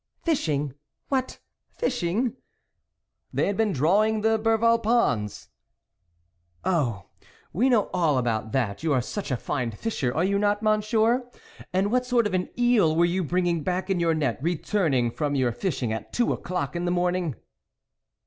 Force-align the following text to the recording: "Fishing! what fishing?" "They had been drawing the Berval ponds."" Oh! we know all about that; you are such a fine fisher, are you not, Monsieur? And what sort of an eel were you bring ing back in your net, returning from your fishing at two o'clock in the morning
"Fishing! 0.25 0.73
what 1.09 1.37
fishing?" 1.69 2.35
"They 3.35 3.45
had 3.45 3.55
been 3.55 3.71
drawing 3.71 4.21
the 4.21 4.39
Berval 4.39 4.79
ponds."" 4.81 5.49
Oh! 6.65 7.05
we 7.53 7.69
know 7.69 7.87
all 7.93 8.17
about 8.17 8.51
that; 8.51 8.81
you 8.81 8.93
are 8.93 9.01
such 9.03 9.29
a 9.29 9.37
fine 9.37 9.69
fisher, 9.69 10.11
are 10.11 10.23
you 10.23 10.39
not, 10.39 10.63
Monsieur? 10.63 11.29
And 11.71 11.91
what 11.91 12.07
sort 12.07 12.25
of 12.25 12.33
an 12.33 12.49
eel 12.57 12.95
were 12.95 13.05
you 13.05 13.23
bring 13.23 13.45
ing 13.45 13.61
back 13.61 13.91
in 13.91 13.99
your 13.99 14.15
net, 14.15 14.39
returning 14.41 15.11
from 15.11 15.35
your 15.35 15.51
fishing 15.51 15.93
at 15.93 16.11
two 16.11 16.33
o'clock 16.33 16.75
in 16.75 16.85
the 16.85 16.89
morning 16.89 17.35